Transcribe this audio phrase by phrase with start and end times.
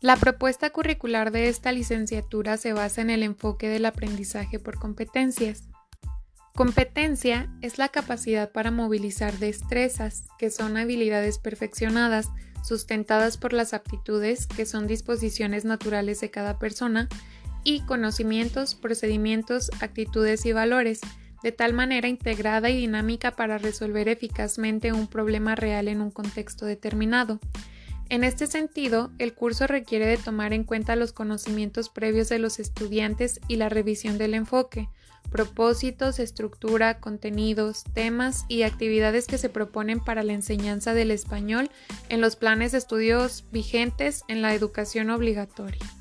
[0.00, 5.64] La propuesta curricular de esta licenciatura se basa en el enfoque del aprendizaje por competencias.
[6.54, 12.28] Competencia es la capacidad para movilizar destrezas, que son habilidades perfeccionadas,
[12.64, 17.08] sustentadas por las aptitudes, que son disposiciones naturales de cada persona,
[17.64, 21.00] y conocimientos, procedimientos, actitudes y valores,
[21.42, 26.66] de tal manera integrada y dinámica para resolver eficazmente un problema real en un contexto
[26.66, 27.40] determinado.
[28.10, 32.58] En este sentido, el curso requiere de tomar en cuenta los conocimientos previos de los
[32.58, 34.88] estudiantes y la revisión del enfoque,
[35.30, 41.70] propósitos, estructura, contenidos, temas y actividades que se proponen para la enseñanza del español
[42.08, 45.97] en los planes de estudios vigentes en la educación obligatoria.